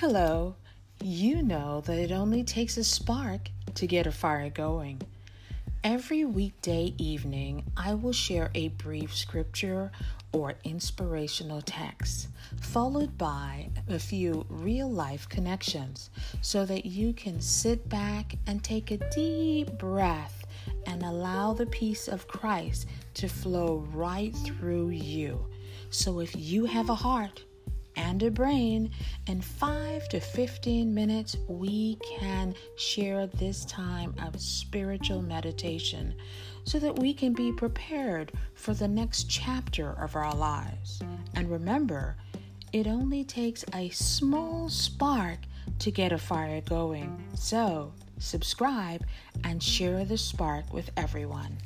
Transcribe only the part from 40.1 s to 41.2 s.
our lives.